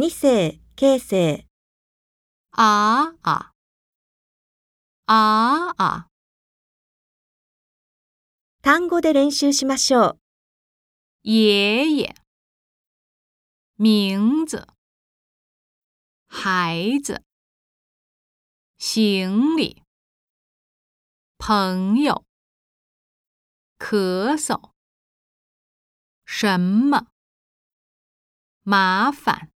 [0.00, 1.46] 二世、形成、
[2.52, 3.52] ああ。
[5.04, 6.08] ああ！
[8.62, 10.20] 単語で練習しましょう。
[11.22, 12.14] 爷爷，
[13.76, 14.66] 名字，
[16.28, 17.22] 孩子，
[18.78, 19.82] 行李，
[21.36, 22.24] 朋友，
[23.78, 24.70] 咳嗽，
[26.24, 27.08] 什么？
[28.62, 29.49] 麻烦。